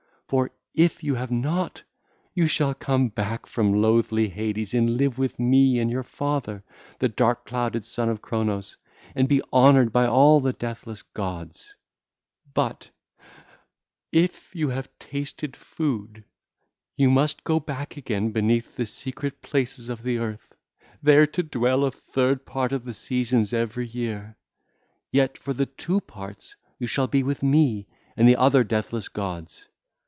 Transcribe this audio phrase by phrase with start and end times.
[0.27, 1.83] For if you have not,
[2.33, 6.63] you shall come back from loathly Hades and live with me and your father,
[6.99, 8.77] the dark clouded Son of Cronos
[9.13, 11.75] and be honoured by all the deathless gods;
[12.53, 12.91] but
[14.13, 16.23] if you have tasted food,
[16.95, 20.55] you must go back again beneath the secret places of the earth,
[21.03, 24.37] there to dwell a third part of the seasons every year:
[25.11, 29.67] yet for the two parts you shall be with me and the other deathless gods.